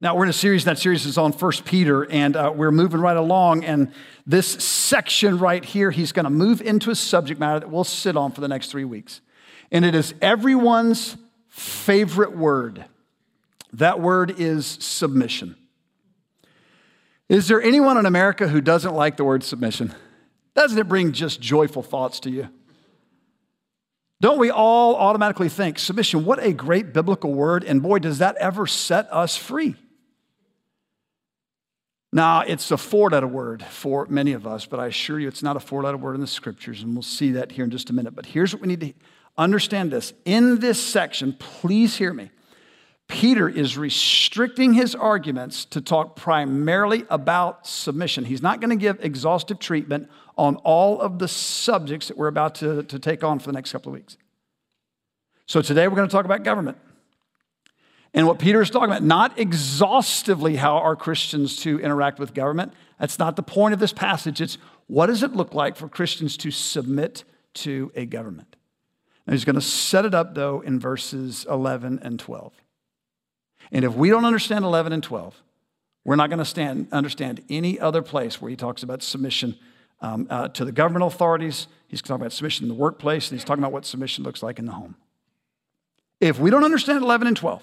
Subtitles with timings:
[0.00, 3.00] Now, we're in a series, that series is on First Peter, and uh, we're moving
[3.00, 3.64] right along.
[3.64, 3.90] And
[4.24, 8.16] this section right here, he's going to move into a subject matter that we'll sit
[8.16, 9.20] on for the next three weeks.
[9.72, 11.16] And it is everyone's
[11.48, 12.84] favorite word.
[13.72, 15.56] That word is submission.
[17.28, 19.92] Is there anyone in America who doesn't like the word submission?
[20.54, 22.48] Doesn't it bring just joyful thoughts to you?
[24.20, 28.36] Don't we all automatically think, submission, what a great biblical word, and boy, does that
[28.36, 29.74] ever set us free?
[32.12, 35.42] Now, it's a four letter word for many of us, but I assure you it's
[35.42, 37.90] not a four letter word in the scriptures, and we'll see that here in just
[37.90, 38.14] a minute.
[38.14, 38.94] But here's what we need to
[39.36, 40.14] understand this.
[40.24, 42.30] In this section, please hear me.
[43.08, 48.24] Peter is restricting his arguments to talk primarily about submission.
[48.24, 52.54] He's not going to give exhaustive treatment on all of the subjects that we're about
[52.56, 54.18] to, to take on for the next couple of weeks.
[55.46, 56.76] So today we're going to talk about government.
[58.14, 62.72] And what Peter is talking about, not exhaustively how are Christians to interact with government.
[62.98, 64.40] That's not the point of this passage.
[64.40, 67.24] It's what does it look like for Christians to submit
[67.54, 68.56] to a government?
[69.26, 72.54] And he's going to set it up, though, in verses 11 and 12.
[73.70, 75.42] And if we don't understand 11 and 12,
[76.04, 79.58] we're not going to stand, understand any other place where he talks about submission
[80.00, 81.66] um, uh, to the governmental authorities.
[81.88, 84.58] He's talking about submission in the workplace, and he's talking about what submission looks like
[84.58, 84.96] in the home.
[86.20, 87.62] If we don't understand 11 and 12,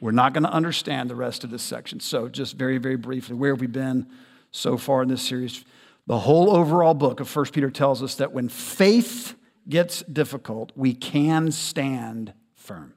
[0.00, 2.00] we're not going to understand the rest of this section.
[2.00, 4.06] So, just very, very briefly, where have we been
[4.50, 5.64] so far in this series?
[6.06, 9.34] The whole overall book of 1 Peter tells us that when faith
[9.68, 12.94] gets difficult, we can stand firm.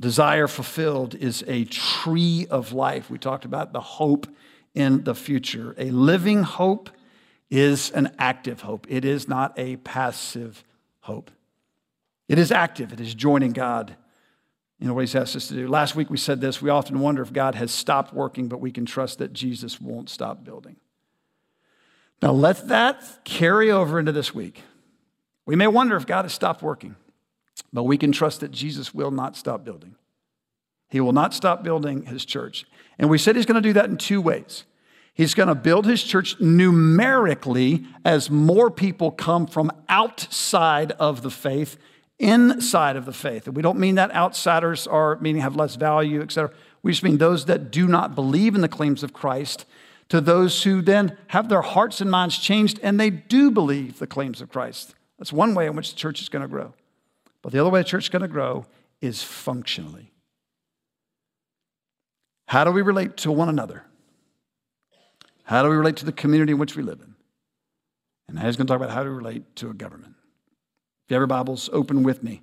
[0.00, 3.08] Desire fulfilled is a tree of life.
[3.08, 4.26] We talked about the hope
[4.74, 5.74] in the future.
[5.78, 6.90] A living hope
[7.48, 10.64] is an active hope, it is not a passive
[11.00, 11.30] hope.
[12.28, 13.96] It is active, it is joining God
[14.84, 15.66] you know what he's asked us to do.
[15.66, 18.70] Last week we said this we often wonder if God has stopped working, but we
[18.70, 20.76] can trust that Jesus won't stop building.
[22.20, 24.60] Now let that carry over into this week.
[25.46, 26.96] We may wonder if God has stopped working,
[27.72, 29.94] but we can trust that Jesus will not stop building.
[30.90, 32.66] He will not stop building his church.
[32.98, 34.64] And we said he's going to do that in two ways.
[35.14, 41.30] He's going to build his church numerically as more people come from outside of the
[41.30, 41.78] faith
[42.24, 43.46] inside of the faith.
[43.46, 46.50] And we don't mean that outsiders are meaning have less value, etc.
[46.82, 49.66] We just mean those that do not believe in the claims of Christ
[50.08, 54.06] to those who then have their hearts and minds changed and they do believe the
[54.06, 54.94] claims of Christ.
[55.18, 56.72] That's one way in which the church is going to grow.
[57.42, 58.64] But the other way the church is going to grow
[59.02, 60.10] is functionally.
[62.48, 63.84] How do we relate to one another?
[65.44, 67.14] How do we relate to the community in which we live in?
[68.28, 70.13] And now he's going to talk about how to relate to a government.
[71.04, 72.40] If you have your Bibles, open with me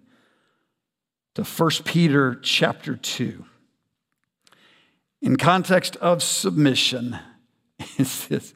[1.34, 3.44] to 1 Peter chapter 2.
[5.24, 7.18] In context of submission,
[7.98, 8.54] is this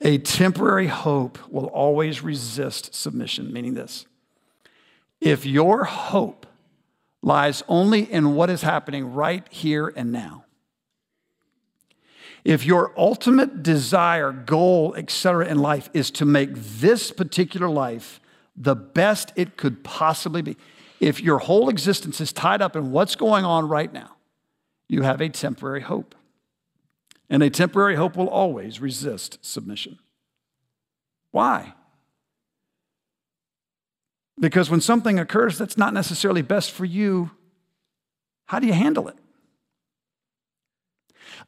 [0.00, 4.06] a temporary hope will always resist submission, meaning this.
[5.20, 6.46] If your hope
[7.20, 10.44] lies only in what is happening right here and now,
[12.44, 18.20] if your ultimate desire, goal, etc., in life is to make this particular life
[18.56, 20.56] the best it could possibly be.
[21.00, 24.16] If your whole existence is tied up in what's going on right now,
[24.88, 26.14] you have a temporary hope.
[27.28, 29.98] And a temporary hope will always resist submission.
[31.30, 31.74] Why?
[34.38, 37.30] Because when something occurs that's not necessarily best for you,
[38.46, 39.16] how do you handle it?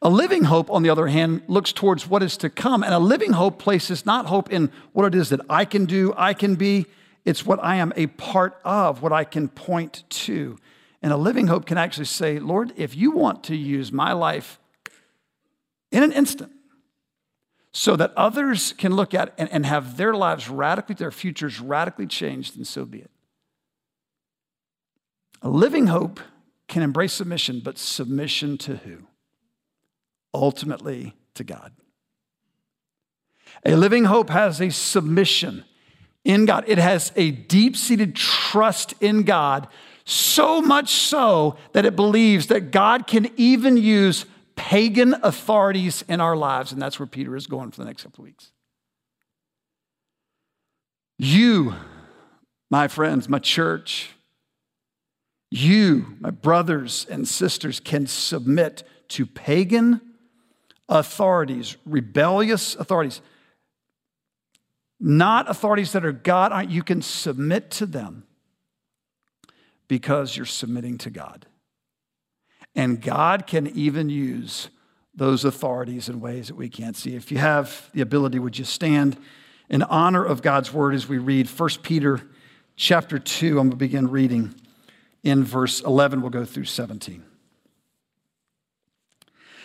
[0.02, 2.82] A living hope, on the other hand, looks towards what is to come.
[2.82, 6.12] And a living hope places not hope in what it is that I can do,
[6.16, 6.86] I can be.
[7.24, 10.58] It's what I am a part of, what I can point to.
[11.00, 14.58] And a living hope can actually say, Lord, if you want to use my life
[15.90, 16.52] in an instant
[17.72, 22.06] so that others can look at and, and have their lives radically, their futures radically
[22.06, 23.10] changed, then so be it.
[25.42, 26.20] A living hope
[26.68, 29.06] can embrace submission, but submission to who?
[30.34, 31.72] Ultimately to God.
[33.64, 35.64] A living hope has a submission
[36.24, 39.68] in God, it has a deep seated trust in God,
[40.06, 44.24] so much so that it believes that God can even use
[44.56, 46.72] pagan authorities in our lives.
[46.72, 48.52] And that's where Peter is going for the next couple of weeks.
[51.18, 51.74] You,
[52.70, 54.10] my friends, my church,
[55.50, 60.00] you, my brothers and sisters, can submit to pagan
[60.88, 63.20] authorities, rebellious authorities,
[65.00, 68.24] not authorities that are God, you can submit to them
[69.88, 71.46] because you're submitting to God.
[72.74, 74.68] And God can even use
[75.14, 77.14] those authorities in ways that we can't see.
[77.14, 79.16] If you have the ability, would you stand
[79.68, 82.20] in honor of God's word as we read 1 Peter
[82.76, 83.50] chapter 2?
[83.50, 84.54] I'm going to begin reading
[85.22, 86.20] in verse 11.
[86.20, 87.24] We'll go through 17.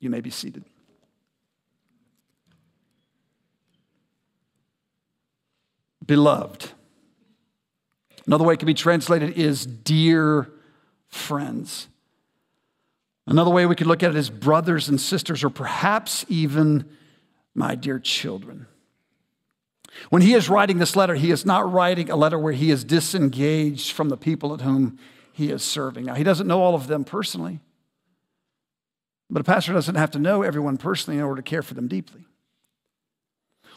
[0.00, 0.64] You may be seated.
[6.04, 6.70] Beloved.
[8.26, 10.50] Another way it can be translated is dear
[11.08, 11.88] friends.
[13.26, 16.88] Another way we could look at it is brothers and sisters, or perhaps even
[17.54, 18.66] my dear children.
[20.10, 22.84] When he is writing this letter, he is not writing a letter where he is
[22.84, 24.98] disengaged from the people at whom
[25.32, 26.06] he is serving.
[26.06, 27.60] Now, he doesn't know all of them personally,
[29.30, 31.88] but a pastor doesn't have to know everyone personally in order to care for them
[31.88, 32.24] deeply.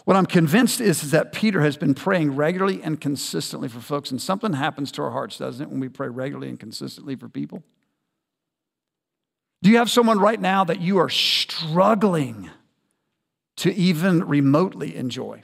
[0.05, 4.09] What I'm convinced is, is that Peter has been praying regularly and consistently for folks,
[4.09, 7.29] and something happens to our hearts, doesn't it, when we pray regularly and consistently for
[7.29, 7.63] people?
[9.61, 12.49] Do you have someone right now that you are struggling
[13.57, 15.43] to even remotely enjoy?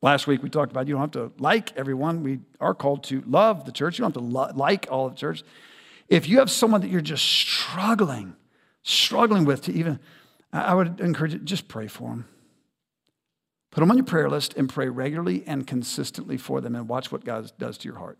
[0.00, 2.22] Last week we talked about you don't have to like everyone.
[2.22, 3.98] We are called to love the church.
[3.98, 5.42] You don't have to lo- like all of the church.
[6.08, 8.36] If you have someone that you're just struggling,
[8.82, 9.98] struggling with to even,
[10.52, 12.28] I would encourage you, just pray for them.
[13.72, 17.12] Put them on your prayer list and pray regularly and consistently for them and watch
[17.12, 18.18] what God does to your heart.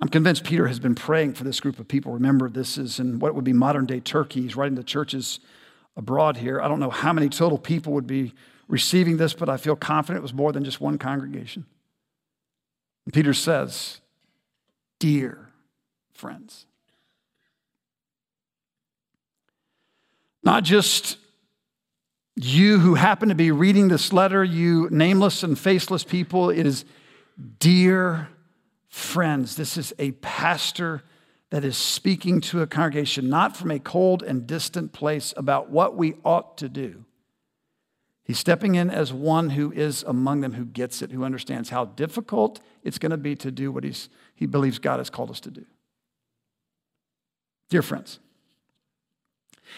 [0.00, 2.12] I'm convinced Peter has been praying for this group of people.
[2.12, 4.42] Remember, this is in what would be modern day Turkey.
[4.42, 5.40] He's writing to churches
[5.96, 6.60] abroad here.
[6.60, 8.32] I don't know how many total people would be
[8.66, 11.66] receiving this, but I feel confident it was more than just one congregation.
[13.04, 14.00] And Peter says,
[14.98, 15.49] Dear
[16.20, 16.66] friends,
[20.42, 21.16] not just
[22.36, 26.84] you who happen to be reading this letter, you nameless and faceless people, it is
[27.58, 28.28] dear
[28.88, 29.56] friends.
[29.56, 31.02] This is a pastor
[31.48, 35.96] that is speaking to a congregation, not from a cold and distant place about what
[35.96, 37.04] we ought to do.
[38.24, 41.86] He's stepping in as one who is among them, who gets it, who understands how
[41.86, 45.40] difficult it's going to be to do what he's, he believes God has called us
[45.40, 45.66] to do.
[47.70, 48.18] Dear friends,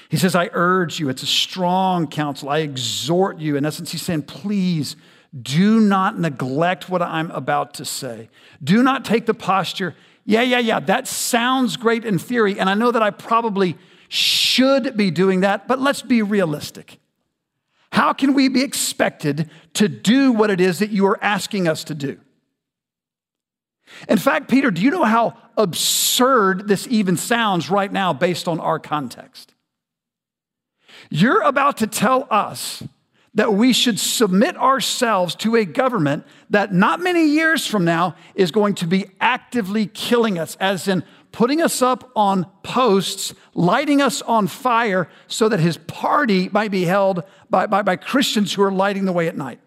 [0.09, 1.09] he says, I urge you.
[1.09, 2.49] It's a strong counsel.
[2.49, 3.57] I exhort you.
[3.57, 4.97] In essence, he's saying, please
[5.41, 8.29] do not neglect what I'm about to say.
[8.63, 9.95] Do not take the posture,
[10.25, 12.59] yeah, yeah, yeah, that sounds great in theory.
[12.59, 13.77] And I know that I probably
[14.09, 16.99] should be doing that, but let's be realistic.
[17.93, 21.85] How can we be expected to do what it is that you are asking us
[21.85, 22.19] to do?
[24.09, 28.61] In fact, Peter, do you know how absurd this even sounds right now based on
[28.61, 29.55] our context?
[31.11, 32.83] You're about to tell us
[33.35, 38.51] that we should submit ourselves to a government that not many years from now is
[38.51, 44.21] going to be actively killing us, as in putting us up on posts, lighting us
[44.23, 48.71] on fire so that his party might be held by, by, by Christians who are
[48.73, 49.61] lighting the way at night.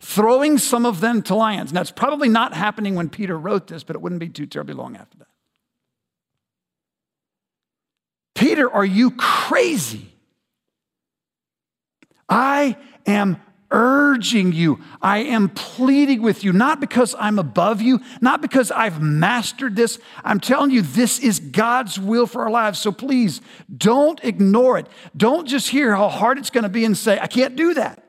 [0.00, 1.72] Throwing some of them to lions.
[1.72, 4.74] Now, it's probably not happening when Peter wrote this, but it wouldn't be too terribly
[4.74, 5.26] long after that.
[8.34, 10.14] Peter, are you crazy?
[12.30, 13.36] I am
[13.70, 14.80] urging you.
[15.02, 19.98] I am pleading with you, not because I'm above you, not because I've mastered this.
[20.24, 22.78] I'm telling you, this is God's will for our lives.
[22.78, 23.42] So please
[23.76, 24.86] don't ignore it.
[25.16, 28.02] Don't just hear how hard it's going to be and say, I can't do that.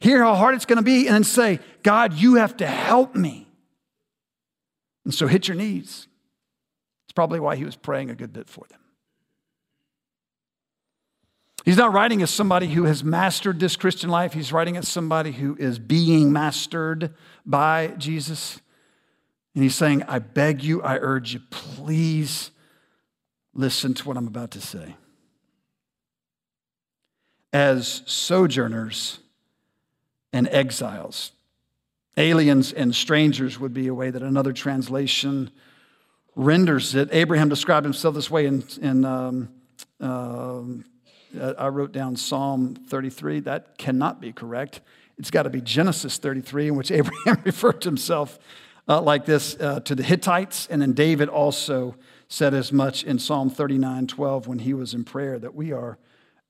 [0.00, 3.14] Hear how hard it's going to be and then say, God, you have to help
[3.14, 3.46] me.
[5.04, 6.06] And so hit your knees.
[7.06, 8.78] It's probably why he was praying a good bit for them.
[11.64, 14.32] He's not writing as somebody who has mastered this Christian life.
[14.32, 17.14] He's writing as somebody who is being mastered
[17.46, 18.60] by Jesus.
[19.54, 22.50] And he's saying, I beg you, I urge you, please
[23.54, 24.96] Listen to what I'm about to say.
[27.52, 29.18] As sojourners
[30.32, 31.32] and exiles,
[32.16, 35.50] aliens and strangers would be a way that another translation
[36.34, 37.08] renders it.
[37.12, 39.48] Abraham described himself this way in, in um,
[41.40, 43.40] uh, I wrote down Psalm 33.
[43.40, 44.80] That cannot be correct.
[45.18, 48.38] It's got to be Genesis 33, in which Abraham referred to himself
[48.88, 50.66] uh, like this uh, to the Hittites.
[50.68, 51.96] And then David also
[52.28, 55.98] said as much in Psalm 39 12 when he was in prayer that we are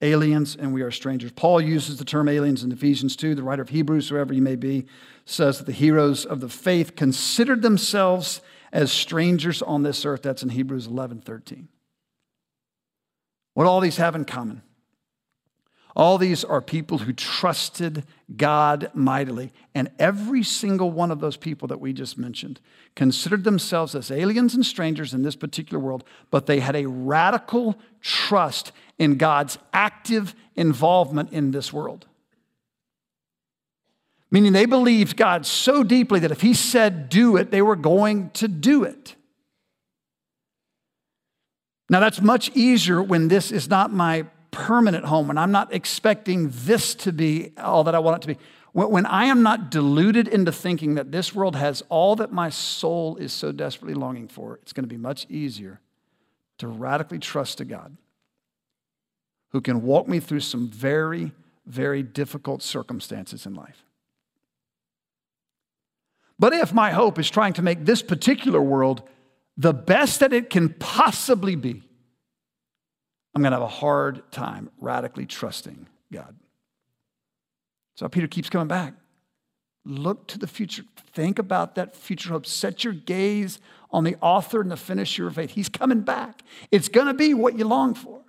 [0.03, 1.31] aliens and we are strangers.
[1.31, 3.33] Paul uses the term aliens in Ephesians 2.
[3.33, 4.85] The writer of Hebrews, whoever he may be,
[5.25, 8.41] says that the heroes of the faith considered themselves
[8.71, 10.21] as strangers on this earth.
[10.21, 11.69] That's in Hebrews 11 13.
[13.53, 14.63] What all these have in common?
[15.95, 18.03] All these are people who trusted
[18.35, 19.53] God mightily.
[19.75, 22.59] And every single one of those people that we just mentioned
[22.95, 27.77] considered themselves as aliens and strangers in this particular world, but they had a radical
[28.01, 32.05] trust in God's active involvement in this world.
[34.31, 38.31] Meaning they believed God so deeply that if He said do it, they were going
[38.31, 39.15] to do it.
[41.89, 46.49] Now, that's much easier when this is not my permanent home, and I'm not expecting
[46.51, 48.39] this to be all that I want it to be.
[48.71, 53.17] When I am not deluded into thinking that this world has all that my soul
[53.17, 55.79] is so desperately longing for, it's going to be much easier
[56.57, 57.95] to radically trust to God
[59.53, 61.31] who can walk me through some very,
[61.65, 63.85] very difficult circumstances in life.
[66.37, 69.03] But if my hope is trying to make this particular world
[69.55, 71.83] the best that it can possibly be,
[73.35, 76.35] I'm going to have a hard time radically trusting God.
[77.95, 78.95] So Peter keeps coming back.
[79.85, 80.83] Look to the future.
[81.13, 82.45] Think about that future hope.
[82.45, 83.59] Set your gaze
[83.91, 85.51] on the author and the finisher of faith.
[85.51, 86.41] He's coming back.
[86.71, 88.22] It's going to be what you long for.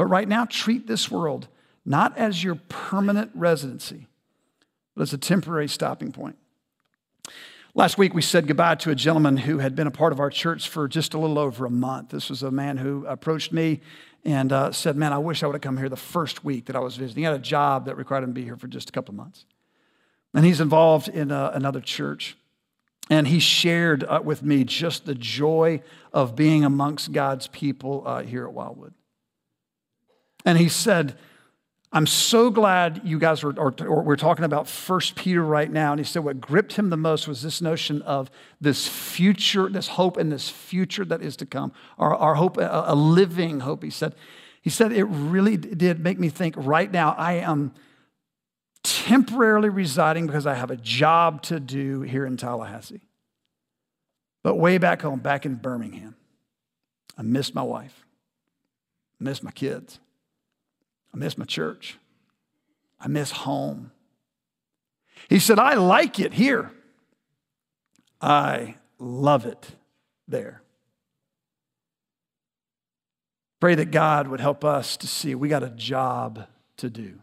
[0.00, 1.46] But right now, treat this world
[1.84, 4.06] not as your permanent residency,
[4.96, 6.38] but as a temporary stopping point.
[7.74, 10.30] Last week, we said goodbye to a gentleman who had been a part of our
[10.30, 12.08] church for just a little over a month.
[12.08, 13.82] This was a man who approached me
[14.24, 16.76] and uh, said, Man, I wish I would have come here the first week that
[16.76, 17.20] I was visiting.
[17.20, 19.18] He had a job that required him to be here for just a couple of
[19.18, 19.44] months.
[20.32, 22.38] And he's involved in uh, another church.
[23.10, 28.22] And he shared uh, with me just the joy of being amongst God's people uh,
[28.22, 28.94] here at Wildwood.
[30.44, 31.16] And he said,
[31.92, 35.90] I'm so glad you guys are, or, or we're talking about First Peter right now.
[35.90, 38.30] And he said what gripped him the most was this notion of
[38.60, 42.84] this future, this hope and this future that is to come, our, our hope, a,
[42.86, 43.82] a living hope.
[43.82, 44.14] He said,
[44.62, 47.72] he said, it really did make me think right now I am
[48.82, 53.00] temporarily residing because I have a job to do here in Tallahassee.
[54.42, 56.14] But way back home, back in Birmingham,
[57.18, 58.06] I miss my wife,
[59.20, 59.98] I miss my kids.
[61.12, 61.98] I miss my church.
[63.00, 63.92] I miss home.
[65.28, 66.70] He said, I like it here.
[68.20, 69.72] I love it
[70.28, 70.62] there.
[73.60, 76.46] Pray that God would help us to see we got a job
[76.78, 77.20] to do.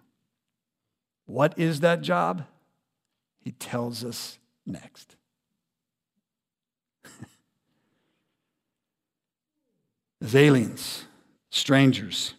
[1.25, 2.45] What is that job?
[3.39, 5.15] He tells us next.
[10.21, 11.05] As aliens,
[11.49, 12.35] strangers,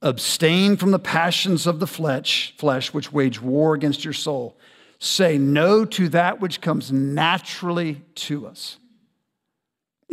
[0.00, 4.56] Abstain from the passions of the flesh, flesh which wage war against your soul.
[5.00, 8.78] Say no to that which comes naturally to us.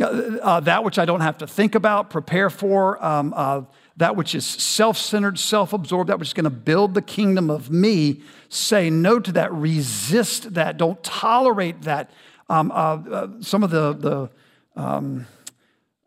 [0.00, 3.62] Uh, that which I don't have to think about, prepare for, um, uh,
[3.96, 7.48] that which is self centered, self absorbed, that which is going to build the kingdom
[7.48, 12.10] of me, say no to that, resist that, don't tolerate that.
[12.50, 14.30] Um, uh, uh some of the, the
[14.80, 15.26] um,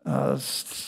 [0.06, 0.38] uh,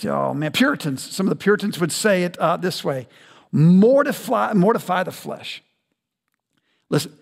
[0.07, 3.09] oh man, Puritans, some of the Puritans would say it uh, this way
[3.53, 5.63] mortify, mortify the flesh.
[6.89, 7.13] Listen,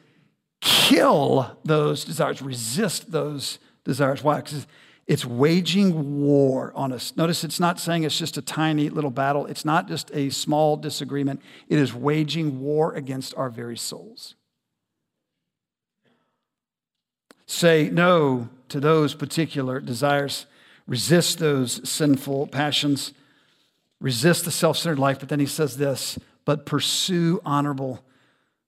[0.61, 4.23] kill those desires, resist those desires.
[4.23, 4.37] Why?
[4.37, 4.67] Because
[5.07, 7.17] it's waging war on us.
[7.17, 10.77] Notice it's not saying it's just a tiny little battle, it's not just a small
[10.77, 14.37] disagreement, it is waging war against our very souls.
[17.47, 20.47] Say no to those particular desires
[20.91, 23.15] resist those sinful passions,
[24.01, 25.21] resist the self centered life.
[25.21, 28.05] But then he says this, but pursue honorable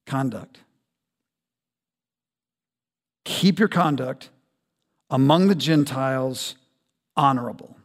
[0.06, 0.60] conduct.
[3.24, 4.30] Keep your conduct
[5.10, 6.54] among the Gentiles
[7.16, 7.76] honorable.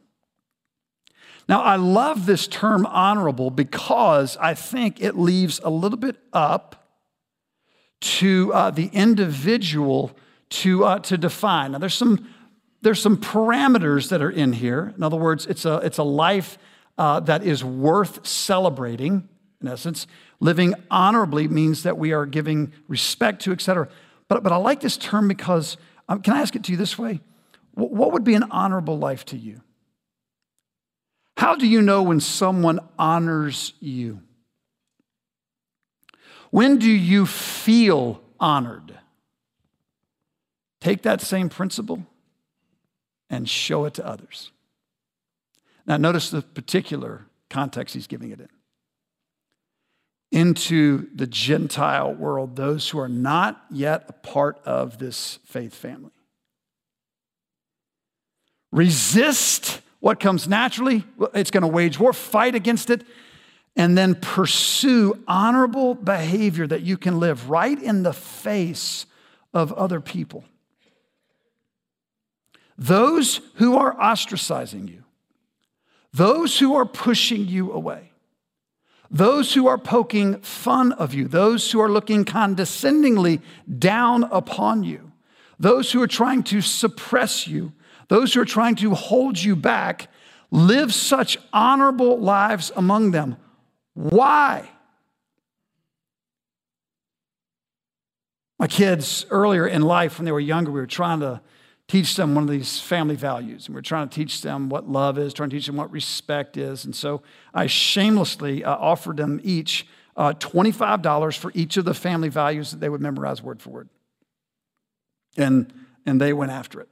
[1.50, 6.88] Now, I love this term honorable because I think it leaves a little bit up
[8.02, 10.16] to uh, the individual
[10.50, 11.72] to, uh, to define.
[11.72, 12.28] Now, there's some
[12.82, 14.94] there's some parameters that are in here.
[14.96, 16.58] In other words, it's a, it's a life
[16.98, 19.28] uh, that is worth celebrating,
[19.62, 20.08] in essence.
[20.40, 23.88] Living honorably means that we are giving respect to, et cetera.
[24.28, 26.98] But, but I like this term because, um, can I ask it to you this
[26.98, 27.22] way?
[27.74, 29.62] What would be an honorable life to you?
[31.38, 34.22] How do you know when someone honors you?
[36.50, 38.98] When do you feel honored?
[40.82, 42.06] Take that same principle
[43.30, 44.52] and show it to others.
[45.86, 48.50] Now, notice the particular context he's giving it in.
[50.32, 56.12] Into the Gentile world, those who are not yet a part of this faith family.
[58.72, 61.04] Resist what comes naturally,
[61.34, 63.04] it's going to wage war, fight against it,
[63.76, 69.06] and then pursue honorable behavior that you can live right in the face
[69.54, 70.44] of other people.
[72.78, 75.04] Those who are ostracizing you,
[76.14, 78.12] those who are pushing you away,
[79.10, 83.42] those who are poking fun of you, those who are looking condescendingly
[83.80, 85.12] down upon you,
[85.60, 87.72] those who are trying to suppress you,
[88.10, 90.10] those who are trying to hold you back,
[90.52, 93.38] live such honorable lives among them.
[93.94, 94.70] Why?
[98.60, 101.42] My kids, earlier in life, when they were younger, we were trying to
[101.88, 103.68] teach them one of these family values.
[103.68, 106.58] And we're trying to teach them what love is, trying to teach them what respect
[106.58, 106.84] is.
[106.84, 107.22] And so
[107.54, 112.80] I shamelessly uh, offered them each uh, $25 for each of the family values that
[112.80, 113.90] they would memorize word for word.
[115.38, 115.72] And,
[116.06, 116.90] and they went after it.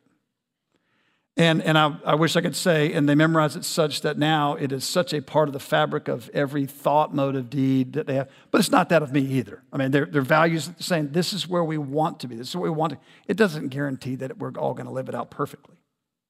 [1.37, 4.55] And, and I, I wish I could say, and they memorize it such that now
[4.55, 8.15] it is such a part of the fabric of every thought, motive, deed that they
[8.15, 8.29] have.
[8.51, 9.61] But it's not that of me either.
[9.73, 12.35] I mean, their, their values saying this is where we want to be.
[12.35, 12.99] This is what we want to.
[13.27, 15.75] It doesn't guarantee that we're all going to live it out perfectly.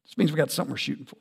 [0.06, 1.18] This means we got something we're shooting for.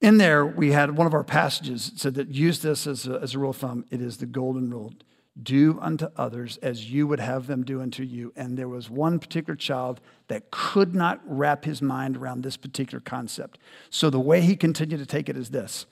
[0.00, 3.34] In there, we had one of our passages said that use this as a, as
[3.34, 3.84] a rule of thumb.
[3.90, 4.94] It is the golden rule
[5.42, 8.32] do unto others as you would have them do unto you.
[8.36, 13.00] And there was one particular child that could not wrap his mind around this particular
[13.00, 13.58] concept.
[13.90, 15.86] So the way he continued to take it is this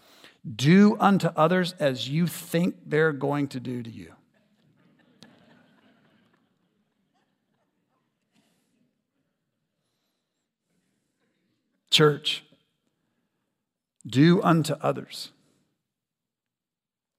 [0.57, 4.13] do unto others as you think they're going to do to you.
[11.91, 12.45] Church,
[14.07, 15.31] do unto others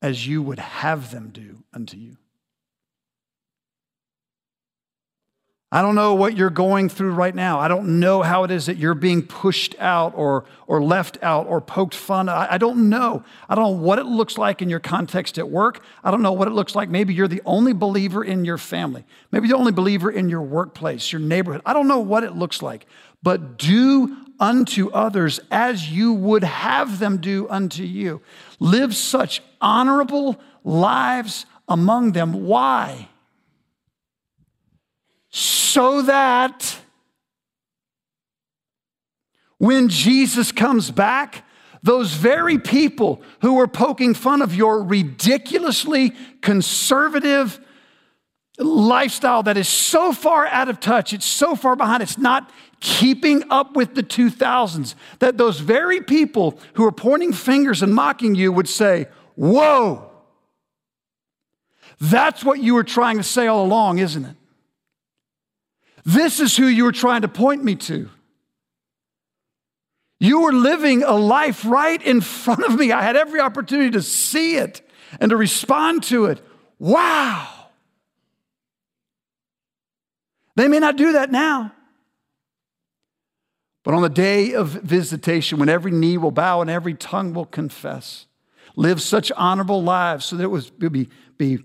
[0.05, 2.15] as you would have them do unto you.
[5.75, 7.59] I don't know what you're going through right now.
[7.59, 11.47] I don't know how it is that you're being pushed out or, or left out
[11.47, 12.29] or poked fun.
[12.29, 13.25] I, I don't know.
[13.49, 15.83] I don't know what it looks like in your context at work.
[16.01, 16.87] I don't know what it looks like.
[16.87, 19.03] Maybe you're the only believer in your family.
[19.33, 21.61] Maybe the only believer in your workplace, your neighborhood.
[21.65, 22.85] I don't know what it looks like.
[23.21, 28.21] But do unto others as you would have them do unto you.
[28.61, 32.45] Live such honorable lives among them.
[32.45, 33.09] Why?
[35.37, 36.79] So that
[39.57, 41.43] when Jesus comes back,
[41.83, 47.59] those very people who were poking fun of your ridiculously conservative
[48.57, 53.43] lifestyle that is so far out of touch, it's so far behind, it's not keeping
[53.49, 58.53] up with the 2000s, that those very people who are pointing fingers and mocking you
[58.53, 60.09] would say, Whoa,
[61.99, 64.35] that's what you were trying to say all along, isn't it?
[66.05, 68.09] This is who you were trying to point me to.
[70.19, 72.91] You were living a life right in front of me.
[72.91, 74.81] I had every opportunity to see it
[75.19, 76.41] and to respond to it.
[76.79, 77.47] Wow.
[80.55, 81.73] They may not do that now.
[83.83, 87.45] But on the day of visitation, when every knee will bow and every tongue will
[87.45, 88.25] confess,
[88.75, 91.59] live such honorable lives so that it would be, be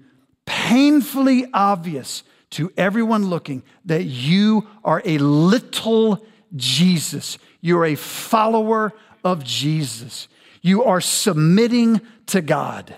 [0.44, 6.24] painfully obvious to everyone looking that you are a little
[6.56, 7.38] Jesus.
[7.60, 8.92] You're a follower
[9.24, 10.28] of Jesus.
[10.62, 12.94] You are submitting to God.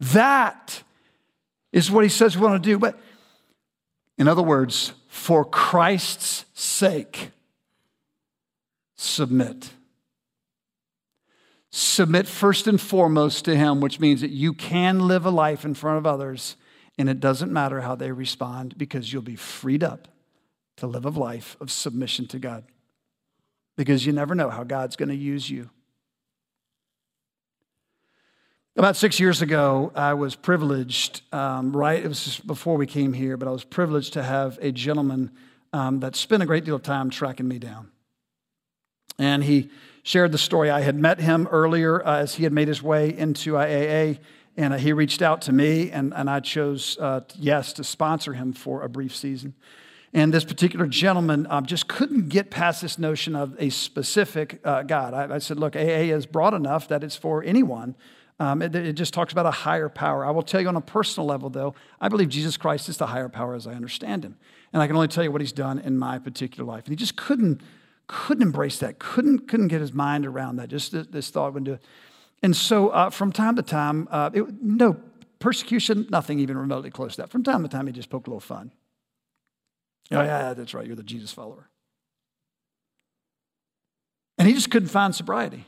[0.00, 0.82] That
[1.72, 2.78] is what he says we want to do.
[2.78, 2.98] But
[4.18, 7.30] in other words, for Christ's sake,
[8.96, 9.70] submit.
[11.74, 15.72] Submit first and foremost to Him, which means that you can live a life in
[15.72, 16.56] front of others,
[16.98, 20.08] and it doesn't matter how they respond because you'll be freed up
[20.76, 22.64] to live a life of submission to God.
[23.76, 25.70] Because you never know how God's going to use you.
[28.76, 32.04] About six years ago, I was privileged, um, right?
[32.04, 35.30] It was just before we came here, but I was privileged to have a gentleman
[35.72, 37.90] um, that spent a great deal of time tracking me down.
[39.18, 39.70] And he
[40.02, 40.70] shared the story.
[40.70, 44.18] I had met him earlier uh, as he had made his way into IAA,
[44.56, 48.34] and uh, he reached out to me, and, and I chose, uh, yes, to sponsor
[48.34, 49.54] him for a brief season.
[50.14, 54.82] And this particular gentleman um, just couldn't get past this notion of a specific uh,
[54.82, 55.14] God.
[55.14, 57.94] I, I said, look, AA is broad enough that it's for anyone.
[58.38, 60.24] Um, it, it, just talks about a higher power.
[60.24, 63.06] I will tell you on a personal level, though, I believe Jesus Christ is the
[63.06, 64.36] higher power as I understand him.
[64.72, 66.84] And I can only tell you what he's done in my particular life.
[66.84, 67.62] And he just couldn't,
[68.06, 70.68] couldn't embrace that, couldn't, couldn't get his mind around that.
[70.68, 71.82] Just this, this thought would do it.
[72.42, 74.96] And so uh, from time to time, uh, it, no
[75.38, 77.30] persecution, nothing even remotely close to that.
[77.30, 78.72] From time to time, he just poked a little fun.
[80.10, 81.68] Oh, yeah, that's right, you're the Jesus follower.
[84.38, 85.64] And he just couldn't find sobriety.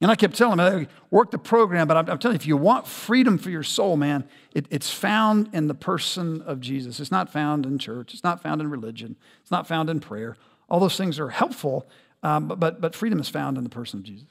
[0.00, 2.56] And I kept telling him, work the program, but I'm, I'm, telling you, if you
[2.56, 7.00] want freedom for your soul, man, it, it's found in the person of Jesus.
[7.00, 8.14] It's not found in church.
[8.14, 9.16] It's not found in religion.
[9.42, 10.36] It's not found in prayer.
[10.70, 11.86] All those things are helpful,
[12.22, 14.28] um, but, but, but freedom is found in the person of Jesus.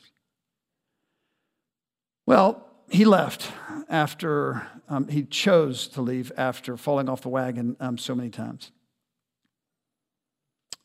[2.26, 3.52] Well, he left
[3.90, 8.72] after, um, he chose to leave after falling off the wagon um, so many times.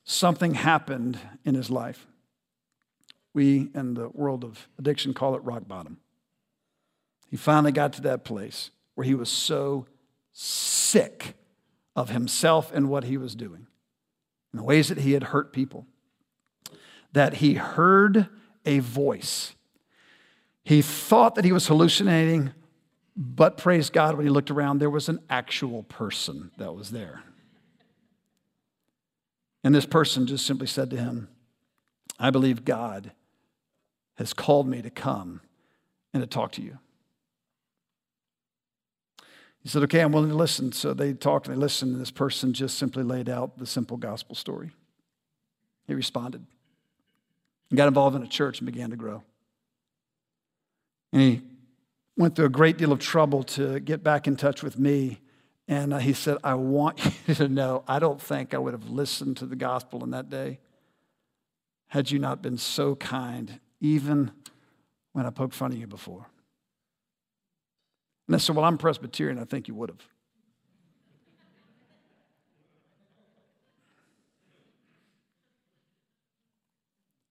[0.05, 2.07] Something happened in his life.
[3.35, 5.99] We, in the world of addiction, call it rock bottom.
[7.29, 9.87] He finally got to that place where he was so
[10.33, 11.35] sick
[11.97, 13.67] of himself and what he was doing,
[14.53, 15.87] and the ways that he had hurt people,
[17.13, 18.29] that he heard
[18.65, 19.55] a voice.
[20.63, 22.53] He thought that he was hallucinating,
[23.17, 27.23] but praise God, when he looked around, there was an actual person that was there.
[29.65, 31.29] And this person just simply said to him,
[32.19, 33.13] I believe God
[34.15, 35.41] has called me to come
[36.13, 36.79] and to talk to you.
[39.61, 40.73] He said, Okay, I'm willing to listen.
[40.73, 43.97] So they talked and they listened, and this person just simply laid out the simple
[43.97, 44.71] gospel story.
[45.87, 46.45] He responded
[47.71, 49.23] and got involved in a church and began to grow.
[51.13, 51.43] And he
[52.17, 55.21] went through a great deal of trouble to get back in touch with me.
[55.67, 58.89] And uh, he said, I want you to know, I don't think I would have
[58.91, 60.61] listened to the gospel in that day
[61.89, 64.31] had you not been so kind even
[65.13, 66.27] when I poked fun of you before.
[68.27, 69.39] And I said, Well, I'm Presbyterian.
[69.39, 70.01] I think you would have.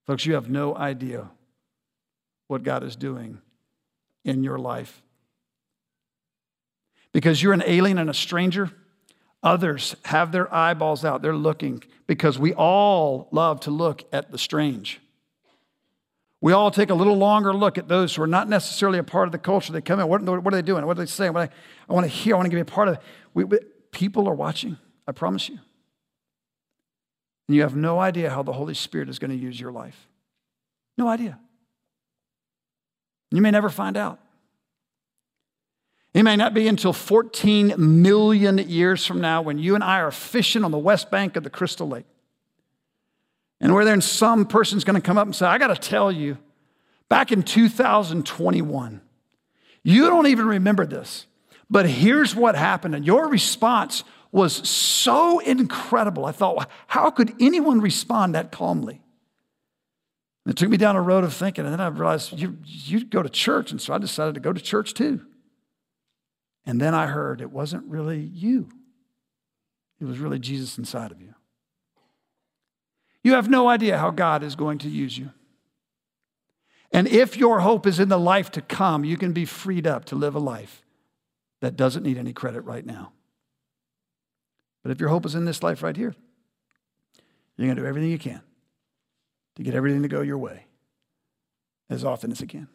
[0.06, 1.32] Folks, you have no idea
[2.48, 3.42] what God is doing
[4.24, 5.02] in your life.
[7.14, 8.70] Because you're an alien and a stranger,
[9.42, 11.24] others have their eyeballs out.
[11.24, 15.00] They're looking because we all love to look at the strange
[16.44, 19.30] we all take a little longer look at those who are not necessarily a part
[19.30, 19.72] of the culture.
[19.72, 20.86] They come in, what, what are they doing?
[20.86, 21.32] What are they saying?
[21.32, 21.54] What I,
[21.90, 23.02] I want to hear, I want to be a part of it.
[23.34, 23.60] We, we,
[23.92, 24.78] people are watching,
[25.08, 25.58] I promise you.
[27.48, 30.10] And you have no idea how the Holy Spirit is going to use your life.
[30.98, 31.40] No idea.
[33.32, 34.20] You may never find out.
[36.14, 40.12] It may not be until 14 million years from now when you and I are
[40.12, 42.06] fishing on the west bank of the Crystal Lake.
[43.64, 46.38] And where then some person's to come up and say, I got to tell you,
[47.08, 49.02] back in 2021,
[49.84, 51.28] you don't even remember this,
[51.70, 52.94] but here's what happened.
[52.94, 56.26] And your response was so incredible.
[56.26, 59.02] I thought, how could anyone respond that calmly?
[60.44, 63.06] And it took me down a road of thinking, and then I realized you, you
[63.06, 65.26] go to church, and so I decided to go to church too.
[66.66, 68.68] And then I heard it wasn't really you,
[70.02, 71.34] it was really Jesus inside of you.
[73.24, 75.32] You have no idea how God is going to use you.
[76.92, 80.06] And if your hope is in the life to come, you can be freed up
[80.06, 80.84] to live a life
[81.62, 83.14] that doesn't need any credit right now.
[84.84, 86.14] But if your hope is in this life right here,
[87.58, 88.42] you're going to do everything you can
[89.56, 90.66] to get everything to go your way
[91.90, 92.68] as often as it can.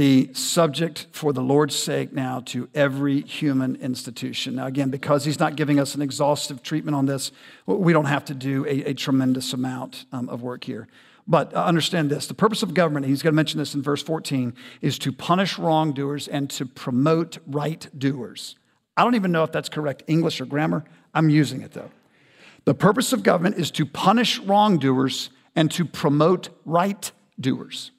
[0.00, 4.54] Be subject for the Lord's sake now to every human institution.
[4.54, 7.32] Now, again, because he's not giving us an exhaustive treatment on this,
[7.66, 10.88] we don't have to do a, a tremendous amount um, of work here.
[11.28, 14.02] But uh, understand this the purpose of government, he's going to mention this in verse
[14.02, 18.56] 14, is to punish wrongdoers and to promote right doers.
[18.96, 20.82] I don't even know if that's correct English or grammar.
[21.12, 21.90] I'm using it though.
[22.64, 27.90] The purpose of government is to punish wrongdoers and to promote right doers.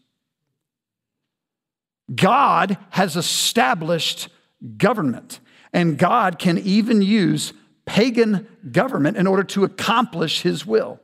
[2.13, 4.29] God has established
[4.77, 5.39] government,
[5.73, 7.53] and God can even use
[7.85, 10.99] pagan government in order to accomplish his will.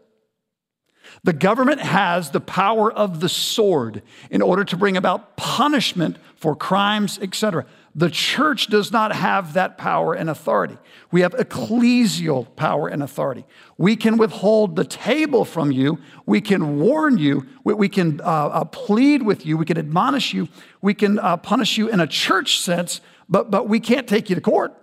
[1.24, 6.56] The government has the power of the sword in order to bring about punishment for
[6.56, 7.66] crimes, etc.
[7.98, 10.78] The church does not have that power and authority.
[11.12, 13.44] We have ecclesial power and authority.
[13.76, 15.98] We can withhold the table from you.
[16.28, 17.48] We can warn you.
[17.64, 19.58] We, can uh, uh, plead with you.
[19.58, 20.48] We can admonish you.
[20.80, 24.36] We can uh, punish you in a church sense, but, but we can't take you
[24.36, 24.80] to court.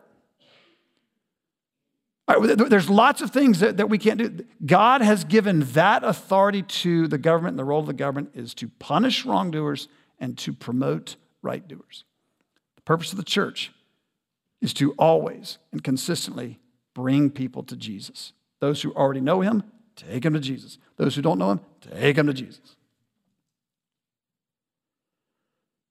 [2.27, 4.45] Right, there's lots of things that, that we can't do.
[4.67, 8.55] God has given that authority to the government, and the role of the government is
[8.55, 9.87] to punish wrongdoers
[10.19, 12.05] and to promote right doers.
[12.85, 13.73] Purpose of the church
[14.61, 16.59] is to always and consistently
[16.95, 18.33] bring people to Jesus.
[18.61, 19.63] Those who already know him,
[19.97, 20.79] take them to Jesus.
[20.97, 22.77] Those who don't know him, take them to Jesus.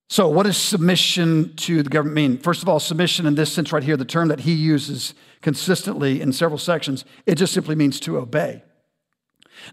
[0.10, 2.38] So, what does submission to the government mean?
[2.38, 6.22] First of all, submission in this sense right here, the term that he uses consistently
[6.22, 8.64] in several sections, it just simply means to obey.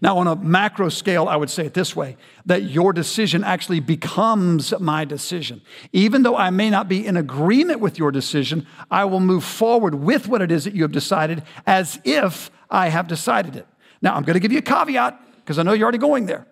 [0.01, 3.79] Now, on a macro scale, I would say it this way that your decision actually
[3.79, 5.61] becomes my decision.
[5.91, 9.95] Even though I may not be in agreement with your decision, I will move forward
[9.95, 13.67] with what it is that you have decided as if I have decided it.
[14.01, 16.47] Now, I'm going to give you a caveat because I know you're already going there.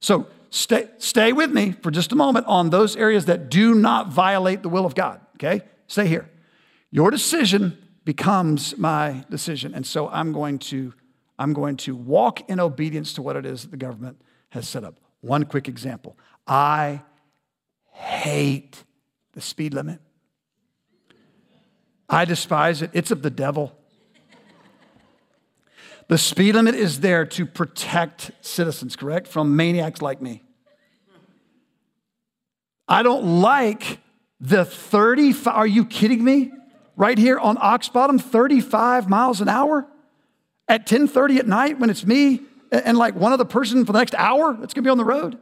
[0.00, 4.08] So, stay, stay with me for just a moment on those areas that do not
[4.08, 5.62] violate the will of God, okay?
[5.86, 6.28] Stay here.
[6.90, 9.74] Your decision becomes my decision.
[9.74, 10.94] And so I'm going to,
[11.38, 14.20] I'm going to walk in obedience to what it is that the government
[14.50, 14.98] has set up.
[15.20, 16.16] One quick example.
[16.46, 17.02] I
[17.92, 18.84] hate
[19.32, 20.00] the speed limit.
[22.08, 22.90] I despise it.
[22.94, 23.76] It's of the devil.
[26.08, 29.28] The speed limit is there to protect citizens, correct?
[29.28, 30.42] From maniacs like me.
[32.88, 34.00] I don't like
[34.40, 35.54] the 35.
[35.54, 36.52] Are you kidding me?
[36.96, 39.86] Right here on Ox Bottom, 35 miles an hour
[40.68, 44.14] at 10:30 at night when it's me and like one other person for the next
[44.14, 45.38] hour that's going to be on the road.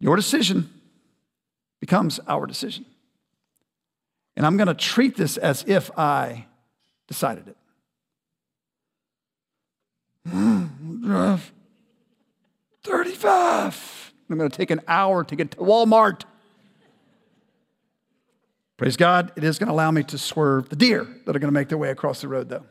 [0.00, 0.70] Your decision
[1.80, 2.84] becomes our decision.
[4.36, 6.46] And I'm going to treat this as if I
[7.06, 7.56] decided it.
[12.84, 14.12] 35.
[14.28, 16.24] I'm going to take an hour to get to Walmart.
[18.76, 21.48] Praise God, it is going to allow me to swerve the deer that are going
[21.48, 22.64] to make their way across the road, though.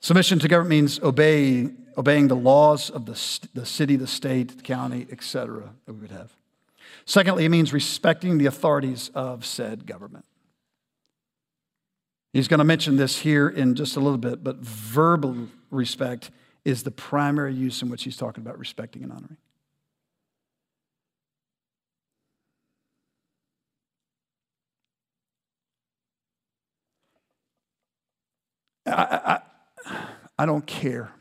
[0.00, 3.12] Submission to government means obey, obeying the laws of the,
[3.52, 5.74] the city, the state, the county, etc.
[5.84, 6.32] that we would have.
[7.04, 10.24] Secondly, it means respecting the authorities of said government.
[12.32, 16.30] He's going to mention this here in just a little bit, but verbal respect
[16.64, 19.36] is the primary use in which he's talking about respecting and honoring.
[28.90, 29.40] I,
[29.86, 30.06] I,
[30.38, 31.12] I don't care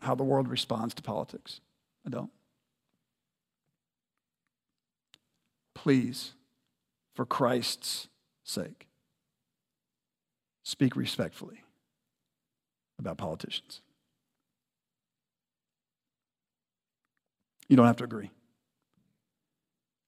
[0.00, 1.60] how the world responds to politics.
[2.06, 2.30] I don't.
[5.74, 6.32] Please,
[7.14, 8.08] for Christ's
[8.44, 8.88] sake,
[10.62, 11.62] speak respectfully
[12.98, 13.80] about politicians.
[17.68, 18.30] You don't have to agree.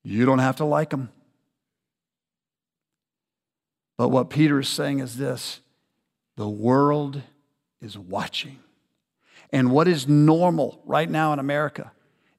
[0.03, 1.11] You don't have to like them.
[3.97, 5.61] But what Peter is saying is this
[6.37, 7.23] the world
[7.81, 8.59] is watching.
[9.53, 11.93] And what is normal right now in America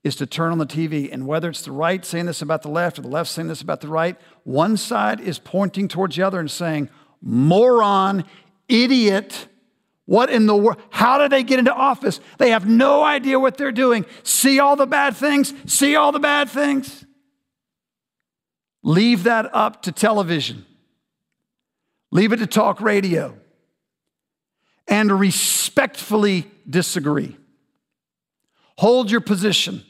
[0.03, 2.69] is to turn on the TV, and whether it's the right saying this about the
[2.69, 6.23] left or the left saying this about the right, one side is pointing towards the
[6.23, 6.89] other and saying,
[7.21, 8.25] moron,
[8.67, 9.47] idiot,
[10.05, 10.81] what in the world?
[10.89, 12.19] How did they get into office?
[12.37, 14.05] They have no idea what they're doing.
[14.23, 15.53] See all the bad things?
[15.65, 17.05] See all the bad things?
[18.81, 20.65] Leave that up to television.
[22.11, 23.37] Leave it to talk radio.
[24.93, 27.35] And respectfully disagree.
[28.77, 29.83] Hold your position.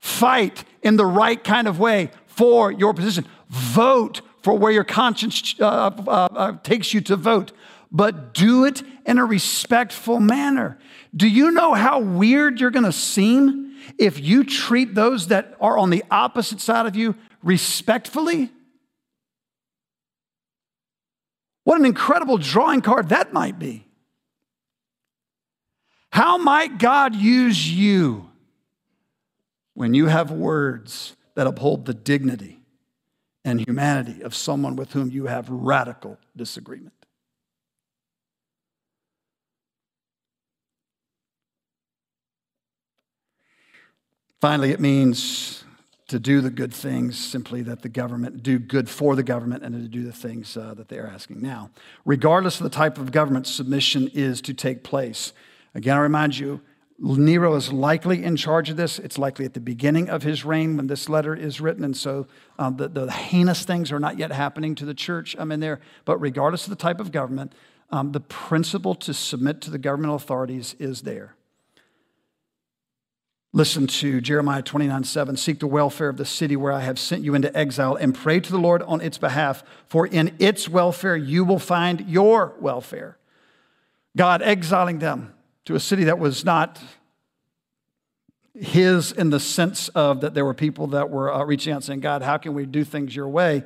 [0.00, 3.24] Fight in the right kind of way for your position.
[3.48, 7.52] Vote for where your conscience uh, uh, uh, takes you to vote
[7.94, 10.76] but do it in a respectful manner.
[11.14, 15.78] Do you know how weird you're going to seem if you treat those that are
[15.78, 18.50] on the opposite side of you respectfully?
[21.64, 23.86] What an incredible drawing card that might be.
[26.10, 28.30] How might God use you
[29.72, 32.60] when you have words that uphold the dignity
[33.44, 36.92] and humanity of someone with whom you have radical disagreement?
[44.40, 45.64] Finally, it means
[46.08, 49.74] to do the good things, simply that the government do good for the government and
[49.74, 51.40] to do the things uh, that they're asking.
[51.40, 51.70] Now,
[52.04, 55.32] regardless of the type of government, submission is to take place.
[55.74, 56.60] Again, I remind you,
[56.98, 58.98] Nero is likely in charge of this.
[58.98, 61.84] It's likely at the beginning of his reign when this letter is written.
[61.84, 62.26] And so
[62.58, 65.80] um, the, the, heinous things are not yet happening to the church I'm in there.
[66.04, 67.52] But regardless of the type of government,
[67.90, 71.34] um, the principle to submit to the governmental authorities is there.
[73.56, 75.36] Listen to Jeremiah 29 7.
[75.36, 78.40] Seek the welfare of the city where I have sent you into exile and pray
[78.40, 83.16] to the Lord on its behalf, for in its welfare you will find your welfare.
[84.16, 85.32] God exiling them
[85.66, 86.82] to a city that was not
[88.58, 92.00] his in the sense of that there were people that were uh, reaching out saying,
[92.00, 93.62] God, how can we do things your way?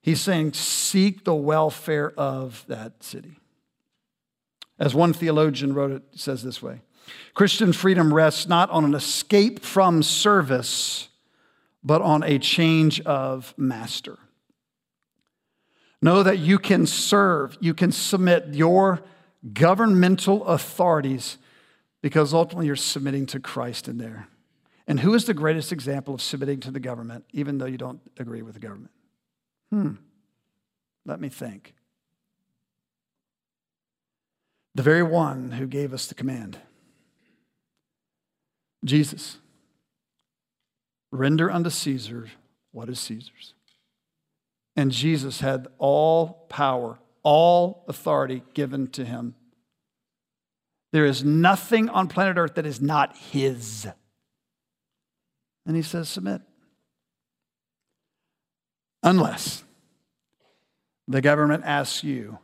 [0.00, 3.36] He's saying, seek the welfare of that city.
[4.80, 6.80] As one theologian wrote it, says this way
[7.34, 11.08] Christian freedom rests not on an escape from service,
[11.82, 14.18] but on a change of master.
[16.00, 19.02] Know that you can serve, you can submit your
[19.52, 21.38] governmental authorities
[22.02, 24.28] because ultimately you're submitting to Christ in there.
[24.86, 28.00] And who is the greatest example of submitting to the government, even though you don't
[28.18, 28.90] agree with the government?
[29.70, 29.92] Hmm.
[31.06, 31.74] Let me think.
[34.74, 36.58] The very one who gave us the command.
[38.84, 39.38] Jesus,
[41.10, 42.30] render unto Caesar
[42.72, 43.54] what is Caesar's.
[44.74, 49.34] And Jesus had all power, all authority given to him.
[50.92, 53.86] There is nothing on planet Earth that is not his.
[55.66, 56.42] And he says, submit.
[59.02, 59.64] Unless
[61.08, 62.38] the government asks you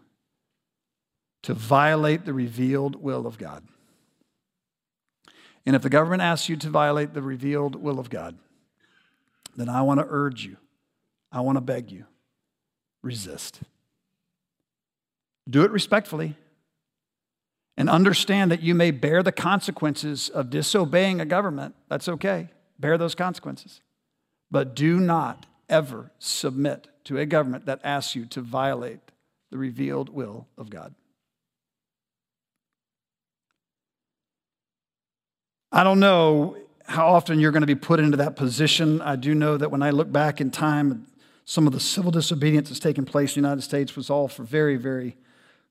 [1.43, 3.65] to violate the revealed will of God.
[5.69, 8.39] And if the government asks you to violate the revealed will of God,
[9.55, 10.57] then I want to urge you,
[11.31, 12.07] I want to beg you,
[13.03, 13.61] resist.
[15.47, 16.37] Do it respectfully
[17.77, 21.75] and understand that you may bear the consequences of disobeying a government.
[21.91, 22.49] That's okay.
[22.79, 23.83] Bear those consequences.
[24.51, 29.01] But do not ever submit to a government that asks you to violate
[29.51, 30.95] the revealed will of God.
[35.71, 39.03] I don't know how often you're going to be put into that position.
[39.03, 41.07] I do know that when I look back in time,
[41.45, 44.43] some of the civil disobedience that's taken place in the United States was all for
[44.43, 45.17] very, very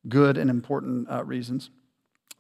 [0.08, 1.72] good and important uh, reasons.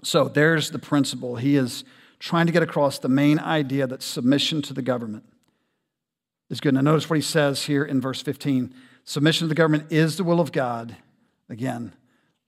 [0.04, 1.36] So there's the principle.
[1.38, 1.84] He is
[2.20, 5.24] trying to get across the main idea that submission to the government
[6.50, 6.74] is good.
[6.76, 10.24] Now, notice what he says here in verse 15 submission to the government is the
[10.24, 10.96] will of God,
[11.50, 11.94] again,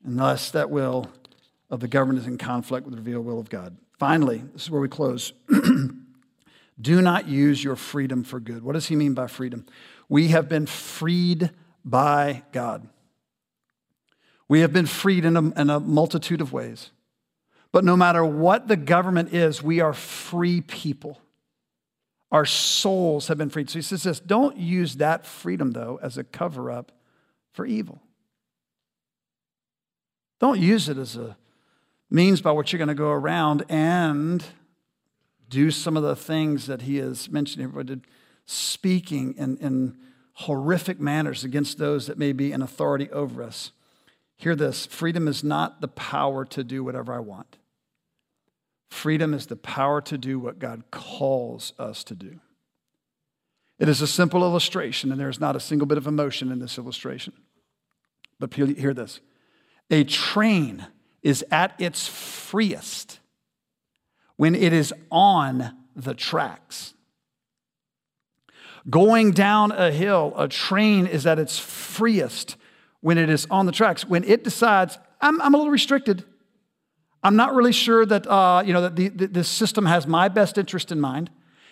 [0.03, 1.09] unless that will
[1.69, 3.77] of the government is in conflict with the revealed will of God.
[3.99, 5.33] Finally, this is where we close.
[6.81, 8.63] Do not use your freedom for good.
[8.63, 9.65] What does he mean by freedom?
[10.07, 11.51] We have been freed
[11.83, 12.87] by God.
[14.47, 16.91] We have been freed in a, in a, multitude of ways.
[17.73, 21.21] But no matter what the government is, we are free people.
[22.31, 23.69] Our souls have been freed.
[23.69, 26.93] So he says this don't use that freedom, though, as a cover up
[27.51, 28.01] for evil.
[30.39, 31.35] Don't use it as a
[32.09, 34.43] means by which you're going to go around and
[35.49, 37.99] do some of the things that he has mentioned here,
[38.45, 39.97] speaking in, in
[40.33, 43.71] horrific manners against those that may be in authority over us.
[44.37, 47.57] Hear this freedom is not the power to do whatever I want.
[48.89, 52.39] Freedom is the power to do what God calls us to do.
[53.77, 56.77] It is a simple illustration, and there's not a single bit of emotion in this
[56.77, 57.33] illustration.
[58.39, 59.19] But hear this
[59.89, 60.87] a train
[61.21, 63.19] is at its freest
[64.37, 66.93] when it is on the tracks.
[68.89, 72.55] Going down a hill, a train is at its freest
[73.01, 74.05] when it is on the tracks.
[74.05, 76.23] When it decides, I'm, I'm a little restricted.
[77.21, 80.29] I'm not really sure that, uh, you know, that the, the, this system has my
[80.29, 81.29] best interest in mind.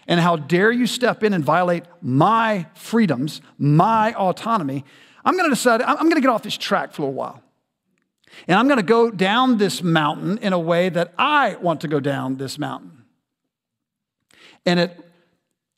[0.07, 4.85] And how dare you step in and violate my freedoms, my autonomy?
[5.25, 7.41] I'm going to decide, I'm going to get off this track for a little while.
[8.47, 11.87] And I'm going to go down this mountain in a way that I want to
[11.87, 13.05] go down this mountain.
[14.65, 14.99] And it,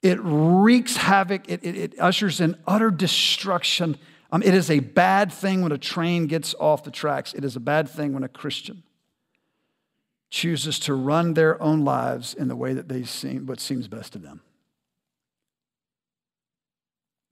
[0.02, 3.98] it wreaks havoc, it, it, it ushers in utter destruction.
[4.32, 7.56] Um, it is a bad thing when a train gets off the tracks, it is
[7.56, 8.84] a bad thing when a Christian
[10.30, 14.14] chooses to run their own lives in the way that they seem what seems best
[14.14, 14.42] to them.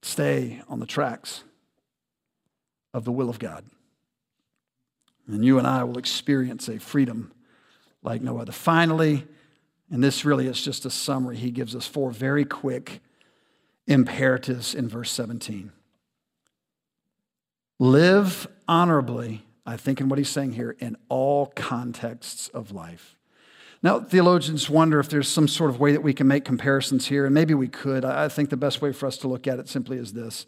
[0.02, 1.44] Stay on the tracks
[2.94, 3.64] of the will of God.
[5.28, 7.32] And you and I will experience a freedom
[8.02, 8.52] like no other.
[8.52, 9.26] Finally,
[9.90, 13.00] and this really is just a summary, he gives us four very quick
[13.86, 15.72] imperatives in verse 17.
[17.78, 23.16] Live honorably, I think, in what he's saying here, in all contexts of life.
[23.82, 27.24] Now, theologians wonder if there's some sort of way that we can make comparisons here,
[27.24, 28.04] and maybe we could.
[28.04, 30.46] I think the best way for us to look at it simply is this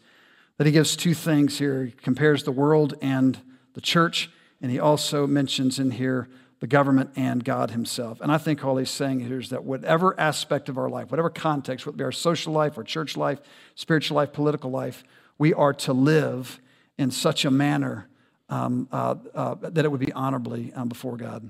[0.57, 1.85] that he gives two things here.
[1.85, 3.39] He compares the world and
[3.73, 4.29] the church,
[4.61, 8.21] and he also mentions in here the government and God himself.
[8.21, 11.29] And I think all he's saying here is that whatever aspect of our life, whatever
[11.29, 13.39] context, whether it be our social life, our church life,
[13.73, 15.03] spiritual life, political life,
[15.39, 16.61] we are to live
[16.99, 18.07] in such a manner
[18.47, 21.49] um, uh, uh, that it would be honorably um, before God.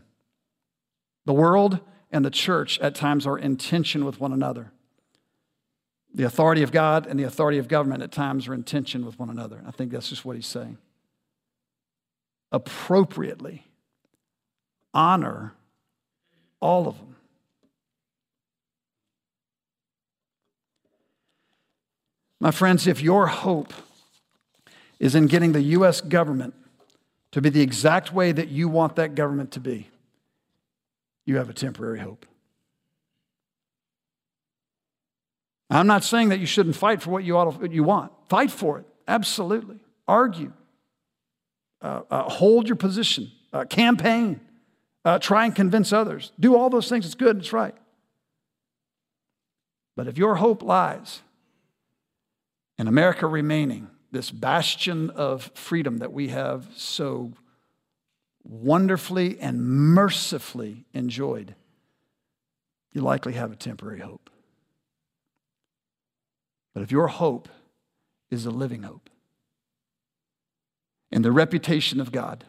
[1.26, 4.72] The world and the church at times are in tension with one another.
[6.14, 9.20] The authority of God and the authority of government at times are in tension with
[9.20, 9.62] one another.
[9.68, 10.78] I think that's just what he's saying.
[12.52, 13.66] Appropriately
[14.94, 15.54] honor
[16.60, 17.16] all of them.
[22.40, 23.72] My friends, if your hope
[25.00, 26.02] is in getting the U.S.
[26.02, 26.56] government
[27.32, 29.90] to be the exact way that you want that government to be,
[31.26, 32.26] you have a temporary hope.
[35.70, 38.12] I'm not saying that you shouldn't fight for what you, ought to, you want.
[38.28, 39.80] Fight for it, absolutely.
[40.08, 40.52] Argue,
[41.82, 44.40] uh, uh, hold your position, uh, campaign,
[45.04, 46.32] uh, try and convince others.
[46.40, 47.06] Do all those things.
[47.06, 47.76] It's good, it's right.
[49.96, 51.22] But if your hope lies
[52.78, 57.34] in America remaining this bastion of freedom that we have so
[58.44, 61.56] wonderfully and mercifully enjoyed,
[62.94, 64.30] you likely have a temporary hope.
[66.74, 67.50] But if your hope
[68.30, 69.11] is a living hope
[71.12, 72.46] and the reputation of God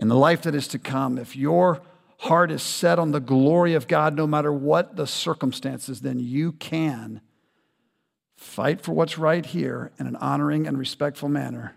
[0.00, 1.82] in the life that is to come, if your
[2.20, 6.52] heart is set on the glory of God, no matter what the circumstances, then you
[6.52, 7.20] can
[8.36, 11.76] fight for what's right here in an honoring and respectful manner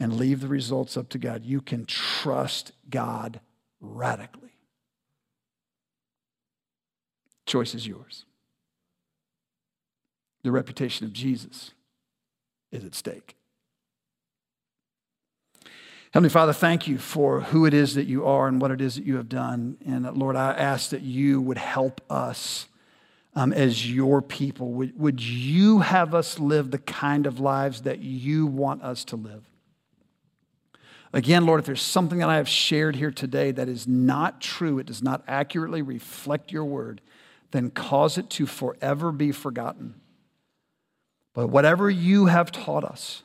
[0.00, 1.44] and leave the results up to God.
[1.44, 3.40] You can trust God
[3.80, 4.56] radically.
[7.46, 8.24] Choice is yours.
[10.42, 11.70] The reputation of Jesus
[12.72, 13.36] is at stake.
[16.12, 18.96] Heavenly Father, thank you for who it is that you are and what it is
[18.96, 19.78] that you have done.
[19.86, 22.66] And uh, Lord, I ask that you would help us
[23.34, 24.72] um, as your people.
[24.72, 29.16] Would, would you have us live the kind of lives that you want us to
[29.16, 29.48] live?
[31.14, 34.78] Again, Lord, if there's something that I have shared here today that is not true,
[34.78, 37.00] it does not accurately reflect your word,
[37.52, 39.94] then cause it to forever be forgotten.
[41.32, 43.22] But whatever you have taught us,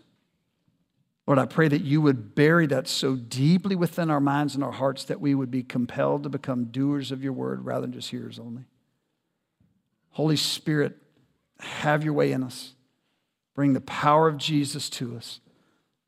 [1.28, 4.71] Lord, I pray that you would bury that so deeply within our minds and our
[4.71, 8.09] hearts that we would be compelled to become doers of your word rather than just
[8.09, 8.63] hearers only.
[10.11, 10.95] Holy Spirit,
[11.59, 12.73] have your way in us.
[13.53, 15.41] Bring the power of Jesus to us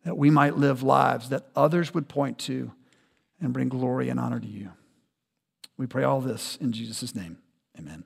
[0.05, 2.72] that we might live lives that others would point to
[3.41, 4.72] and bring glory and honor to you.
[5.78, 7.39] We pray all this in Jesus' name.
[7.78, 8.03] Amen.